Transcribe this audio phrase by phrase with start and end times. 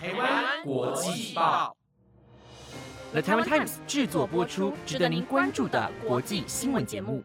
[0.00, 1.76] 台湾国际报
[3.10, 7.20] ，The Taiwan Times 制作播出，值得您关注的国际新闻节目。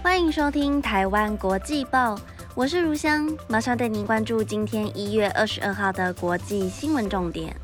[0.00, 2.14] 欢迎收听《台湾国际报》，
[2.54, 7.56] 我是如香，马上带您关注今天一月二十二号的国际新闻重点。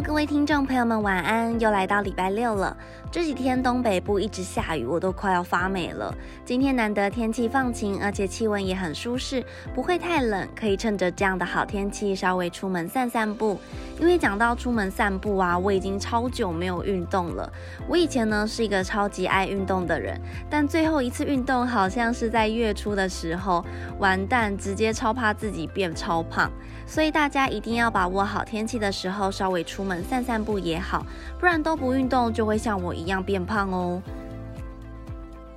[0.00, 1.58] 各位听众朋友们，晚安！
[1.58, 2.76] 又来到礼拜六了。
[3.10, 6.14] 这几天东北部一直下雨，我都快要发霉了。
[6.44, 13.58] 今天难得天气放晴，而且气温也很舒适，不会太冷，可以趁着这样的好天气稍微出门散散步。
[13.98, 17.52] 因为讲到出门散步啊，我已经超久没有运动了。
[17.88, 23.64] 我以前呢是一个超级爱运动的人，但最后一次运动好像是在月初的时候，
[23.98, 26.50] 完蛋，直接超怕自己变超胖。
[26.88, 31.06] 所以大家一定要把握好天气的时候，稍微出门散散步也好，
[31.38, 34.02] 不然都不运动就会像我一样变胖哦。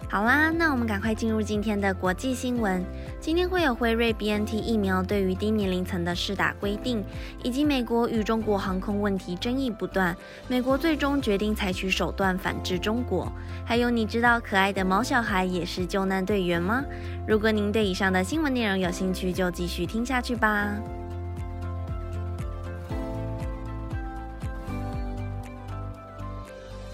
[0.10, 2.84] 好啦，那我们赶快进入今天的国际新闻。
[3.22, 7.02] 今天会有辉瑞 BNT 疫苗对于低年龄层的试打规定，
[7.44, 10.14] 以及美国与中国航空问题争议不断，
[10.50, 13.32] 美国最终决定采取手段反制中国。
[13.64, 16.84] 还有，你知道可爱的毛小孩也是救难队员吗？
[17.26, 20.76] 如果您对以上的新闻内容有兴趣，就继续听下去吧。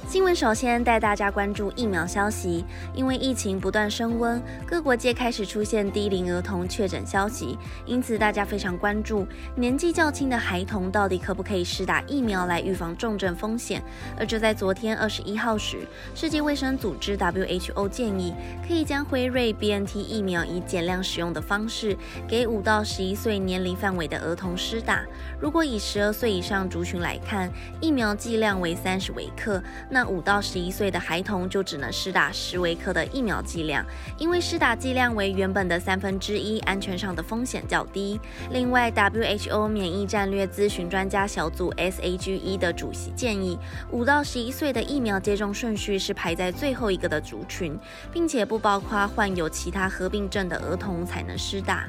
[0.07, 2.63] 新闻首先带大家关注疫苗消息，
[2.93, 13.83] 因为疫情不断升温，各国皆开始出现低龄儿童确诊消息，因此大家非常关注年纪较轻的孩童到底可不可以施打疫苗来预防重症风险。
[14.17, 15.79] 而就在昨天二十一号时，
[16.15, 18.33] 世界卫生组织 WHO 建议
[18.65, 25.03] 可以将辉瑞 BNT 疫苗以减量使用的方式给五到十一岁年龄范围的儿童施打。
[25.37, 29.61] 如果以十二岁以上族群来看，疫苗剂量为三十微克。
[29.89, 33.85] 那五到十一岁的孩童就只能施打十微克的疫苗剂量，
[34.17, 38.19] 因为施打剂量为原本的三分之一，安全上的风险较低。
[38.51, 43.57] 另外，WHO 免疫战略咨询专家小组 SAGE 的主席建议，
[43.91, 47.77] 五到十一岁的疫苗接种顺序是排在最后一个的族群，
[48.11, 51.87] 并且不包括患有其他合并症的儿童才能施打。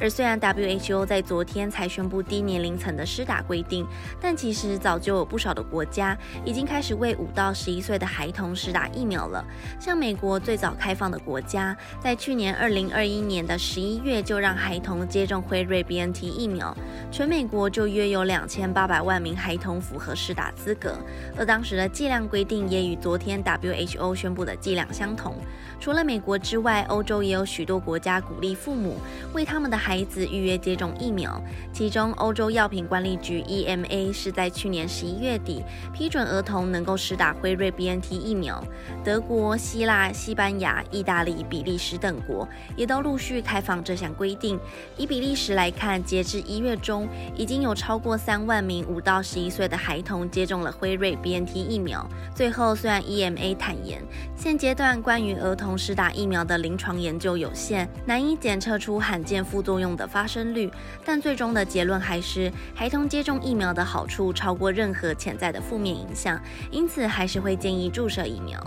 [0.00, 3.86] 而虽然 WHO 在昨天才宣布低年龄层的施打规定，
[4.20, 9.44] 但其实早就有不少的国家已经开始为五到十一岁的孩童施打疫苗了。
[9.78, 16.76] 像美国最早开放的国家，在去年二零二一年的十一月就让孩童接种辉瑞 BNT 疫苗，
[17.10, 20.96] 全美国就约有两千八百万名孩童符合施打资格。
[21.36, 25.36] 而当时的剂量规定也与昨天 WHO 宣布的剂量相同。
[25.80, 28.96] 除了美国之外，欧洲也有许多国家鼓励父母
[29.32, 31.42] 为他们的孩孩子预约接种疫苗。
[31.72, 38.62] 其中，欧洲药品管理局 EMA 是在去年十一月底批准儿童能够施打辉瑞 BNT 疫苗。
[39.02, 42.46] 德国、希腊、西班牙、意大利、比利时等国
[42.76, 44.60] 也都陆续开放这项规定。
[44.98, 52.06] 以比利时来看，截至一月中，已经有超过三万名五到十一岁的孩童接种了辉瑞 BNT 疫苗。
[52.34, 54.02] 最后，虽然 EMA 坦言，
[54.36, 60.70] 现阶段关于儿童施打疫苗的临床研究有限，难以检测出罕见副作用用的发生率，
[61.04, 66.40] 但最终的结论还是孩童接种疫苗的好处超过任何潜在的负面影响，
[66.70, 68.58] 因此还是会建议注射疫苗。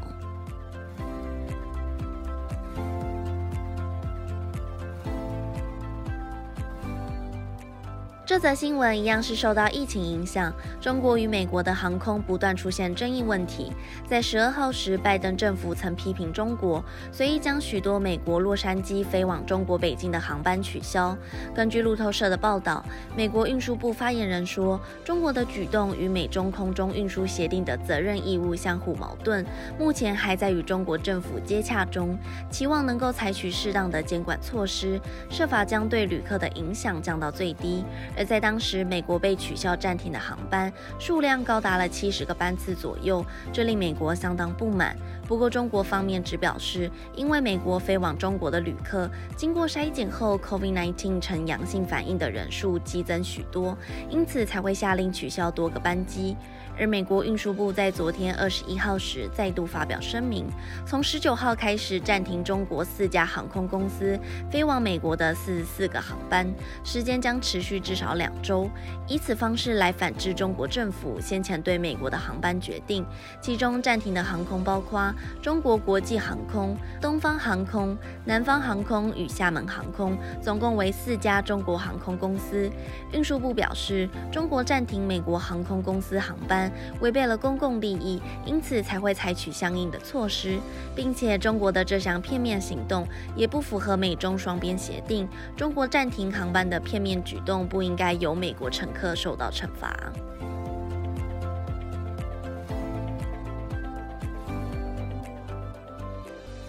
[8.32, 13.74] 这则新闻一样是受到疫情影响，中国与美国的航空不断出现争议问题。
[14.08, 16.82] 在十二号时，拜登政府曾批评中国
[17.12, 21.14] 随意将许多美国洛杉矶飞往中国北京的航班取消。
[21.54, 22.82] 根据路透社的报道，
[23.18, 29.46] 美国运输部发言人说，中国的举动与美中空中运输协定的责任义务相互矛盾，
[29.78, 32.18] 目前还在与中国政府接洽中，
[32.50, 34.98] 期望能够采取适当的监管措施，
[35.30, 37.84] 设法将对旅客的影响降到最低。
[38.24, 44.96] 在当时，美国被取消暂停的航班数量高达了七十个班次左右，这令美国相当不满。
[45.28, 53.78] 不过，中国方面只表示，因为美国飞往中国的旅客经过筛检后，COVID-19 呈阳性反应的人数激增许多，
[54.10, 56.36] 因此才会下令取消多个班机。
[56.78, 60.48] 而美国运输部在昨天二十一号时再度发表声明，
[60.86, 64.20] 从十九号开始暂停中国四家航空公司
[64.50, 66.48] 飞往美国的四十四个航班，
[66.84, 68.11] 时间将持续至少。
[68.16, 68.70] 两周，
[69.08, 73.06] 以此方式来反制中国政府先前对美国的航班决定。
[73.42, 82.70] 其中暂停的航空包括中国国际航空、东方航空、南方航空与厦门航空，总共为四家中国航空公司。
[83.12, 86.72] 运输部表示，中国暂停美国航空公司航班，
[87.02, 90.58] 违背了公共利益，因此才会采取相应的措施，
[90.96, 93.06] 并且中国的这项片面行动
[93.36, 95.28] 也不符合美中双边协定。
[95.58, 99.96] 中国暂停航班的片面举动不应该该由美国乘客受到惩罚。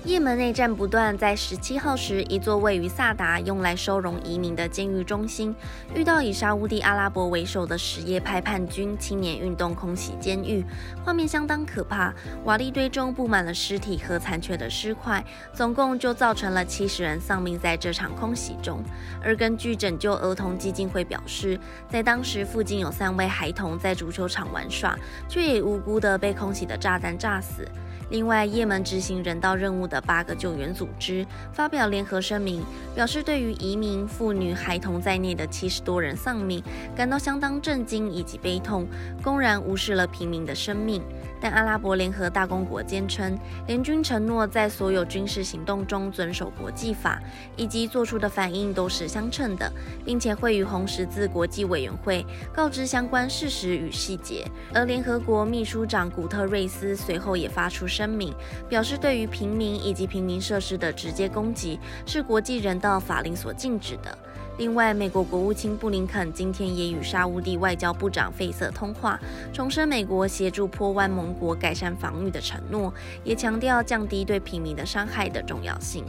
[0.05, 5.55] 也门内战不断，在十七号时，一座位于萨达、用来收容移民的监狱中心，
[5.95, 10.65] 遇到以沙乌地阿拉伯为首的什叶派叛军青年运动空袭监狱，
[11.05, 12.13] 画面相当可怕。
[12.45, 18.83] 瓦砾堆中布满了尸体和残缺的尸块，总共就造成了七十人丧命在这场空袭中。
[19.23, 21.57] 而根据拯救儿童基金会表示，
[21.89, 27.69] 在当时附近有三位孩童在足球场玩耍，却也无辜的被空袭的炸弹炸死。
[28.13, 32.63] 另外，也门执行人道任务的八个救援组织发表联合声明，
[32.95, 36.63] 表示对于移民、妇女、孩童在内的七十多人丧命
[36.95, 38.87] 感到相当震惊以及悲痛，
[39.23, 41.03] 公然无视了平民的生命。
[41.43, 43.37] 但阿拉伯联合大公国坚称，
[43.67, 47.21] 联军承诺在所有军事行动中遵守国际法，
[47.57, 49.71] 以及做出的反应都是相称的，
[50.05, 52.25] 并且会与红十字国际委员会
[52.55, 54.47] 告知相关事实与细节。
[54.73, 58.33] 而联合国秘书长古特瑞斯随后也发出声明，
[58.69, 64.17] 表示对于平民以及平民设施的直接攻击是国际人道法令所禁止的。
[64.59, 69.19] 另外，美国国务卿布林肯今天也与沙乌地外交部长费瑟通话，
[69.53, 72.93] 重申美国协助坡湾盟国改善防御的承诺，
[73.25, 76.05] 也强调降低对平民的伤害的重要性。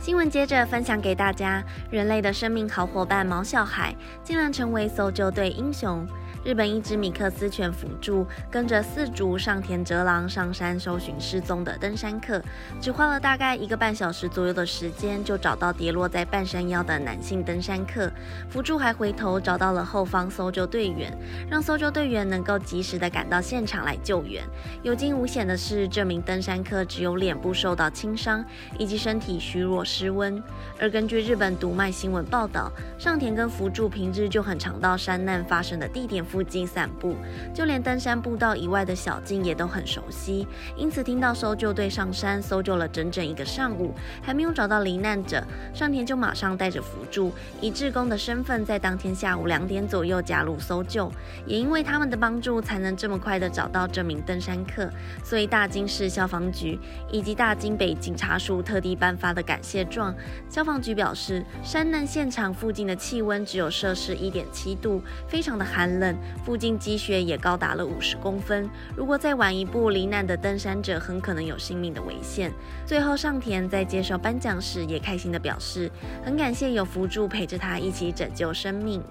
[0.00, 3.94] 新闻接着分享给大家：人类的生命好伙伴毛小孩，
[4.24, 6.06] 竟然成为搜救队英雄。
[6.44, 12.42] 日本一只米克斯犬辅助跟着四足上田哲郎上山搜寻失踪的登山客，
[12.80, 18.10] 只花了大概一个半小时左右的时间，就找到跌落在半山腰的男性登山客。
[18.50, 21.16] 辅助还回头找到了后方搜救队员，
[21.48, 24.42] 让搜救队员能够及时的赶到现场来救援。
[24.82, 28.44] 有惊无险的是，这名登山客只有脸部受到轻伤，
[28.80, 30.42] 以及身体虚弱失温。
[30.80, 36.24] 而根据日本读卖新闻报道，上田跟辅助平日就很常到山难发生的地点。
[36.32, 37.14] 附近散步，
[37.52, 40.48] 就连登山步道以外的小径也都很熟悉。
[40.78, 45.44] 因此，听到搜救队上山搜救了整整一个上午，还没有找到罹难者，
[45.74, 47.30] 上田就马上带着辅助，
[47.60, 51.12] 以志工的身份，在当天下午两点左右加入搜救。
[51.44, 54.88] 也因为他们的帮助，才能这么快的找到这名登山客。
[55.22, 56.78] 所以，大金市消防局
[57.10, 60.14] 以及大金北警察署特地颁发的感谢状。
[60.48, 66.16] 消防局表示，山难现场附近的气温只有摄氏一点七度，非常的寒冷。
[66.44, 72.52] 附近积雪也高达了五十公分，如果再晚一步，罹难的登山者很可能有性命的危险。
[72.86, 75.90] 最后，上田在接受颁奖时也开心地表示，
[76.24, 79.02] 很感谢有扶助陪着他一起拯救生命。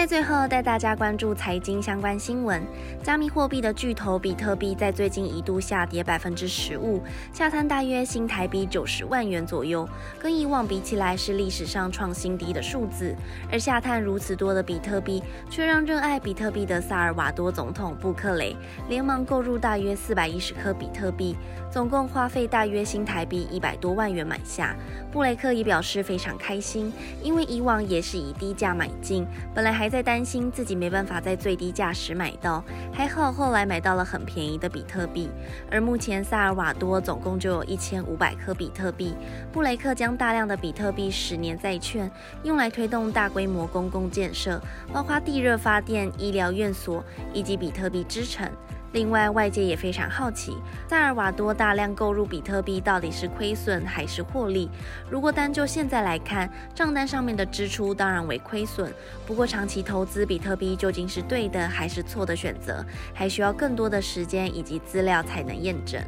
[0.00, 2.62] 在最后带大家关注财经相关新闻，
[3.02, 7.02] 加密货币的巨头比特币在最近一度下跌百分之十五，
[7.34, 9.86] 下探大约新台币九十万元左右，
[10.18, 13.14] 跟以往比起来是历史上创新低的数字。
[13.52, 18.56] 而下探如此多的比特币，却让热爱比特币的萨尔瓦多总统布克雷
[18.88, 21.36] 连忙购入大约四百一十颗比特币，
[21.70, 24.74] 总共花费大约新台币一百多万元买下。
[25.12, 26.90] 布雷克也表示非常开心，
[27.22, 29.89] 因为以往也是以低价买进，本来还。
[29.90, 35.28] 在担心自己没办法在最低价时买到，还好后来买到了很便宜的比特币。
[35.70, 39.16] 而目前萨尔瓦多总共就有一千五百颗比特币。
[39.52, 42.08] 布雷克将大量的比特币十年债券
[42.44, 44.60] 用来推动大规模公共建设，
[44.92, 48.48] 包括地热发电、医疗院所以及比特币之城。
[48.92, 50.56] 另外，外界也非常好奇，
[50.88, 54.68] 萨尔瓦多大量购入比特币到底是亏损还是获利？
[55.08, 58.92] 如果单就现在来看，账单上面的支出当然为亏损。
[59.24, 66.02] 不过，长期投资比特币究竟是对的还是错的选择，还需要更多的时间以及资料才能验证。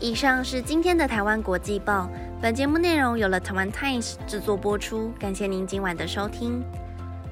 [0.00, 2.10] 以上是今天的台湾国际报。
[2.40, 6.62] 本节目内容由了台湾 Times 制作播出，感谢您今晚的收听。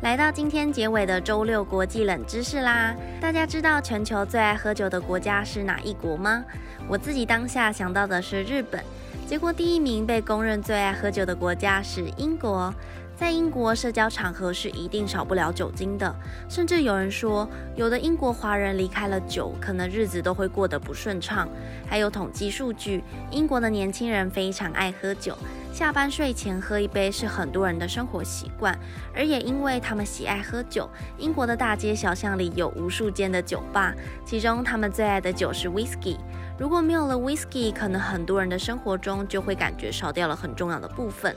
[0.02, 6.44] 来到今天结尾的周六国际冷知识啦，大家知道全球最爱喝酒的国家是哪一国吗？
[6.88, 8.82] 我自己当下想到的是日本。
[9.28, 12.74] 结果第一名被公认最爱喝酒的国家是英国。
[13.16, 16.14] 在英国，社交场合是一定少不了酒精的，
[16.50, 21.48] 甚至有人说，有的英国华人离开了酒，可能日子都会过得不顺畅。
[21.88, 25.34] 还有统计数据，英国的年轻人非常爱喝酒，
[25.72, 28.78] 下班睡前喝一杯是很多人的生活习惯。
[29.14, 33.94] 而也因为他们喜爱喝酒，英国的大街小巷里有无数间的酒吧，
[34.26, 36.18] 其中他们最爱的酒是 whisky。
[36.58, 41.34] 如果没有了 whisky，可能很多人的生活中就会感觉少掉了很重要的部分。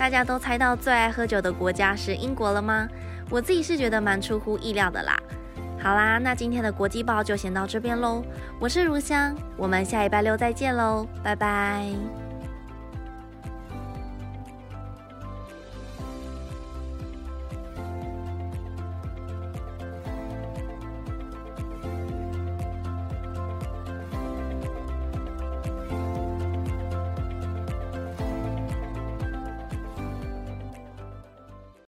[0.00, 2.88] 大家都猜到最爱喝酒的国家是英国了吗？
[3.28, 5.14] 我自己是觉得蛮出乎意料的啦。
[5.78, 8.24] 好啦，那今天的国际报就先到这边喽。
[8.58, 11.84] 我是如香，我们下礼拜六再见喽，拜拜。